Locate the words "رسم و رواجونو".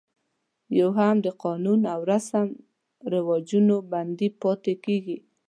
2.11-3.75